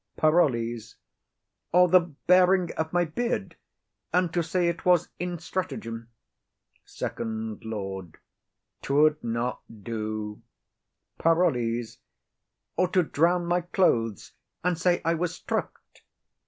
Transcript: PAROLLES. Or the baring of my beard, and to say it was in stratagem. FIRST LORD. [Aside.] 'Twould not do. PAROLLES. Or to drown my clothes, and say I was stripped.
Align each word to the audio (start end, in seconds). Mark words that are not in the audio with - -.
PAROLLES. 0.17 0.95
Or 1.71 1.87
the 1.87 1.99
baring 2.25 2.73
of 2.73 2.91
my 2.91 3.05
beard, 3.05 3.55
and 4.11 4.33
to 4.33 4.41
say 4.41 4.67
it 4.67 4.83
was 4.83 5.09
in 5.19 5.37
stratagem. 5.37 6.09
FIRST 6.83 7.19
LORD. 7.63 8.15
[Aside.] 8.15 8.19
'Twould 8.81 9.23
not 9.23 9.61
do. 9.83 10.41
PAROLLES. 11.19 11.99
Or 12.77 12.87
to 12.87 13.03
drown 13.03 13.45
my 13.45 13.61
clothes, 13.61 14.31
and 14.63 14.75
say 14.75 15.03
I 15.05 15.13
was 15.13 15.35
stripped. 15.35 16.01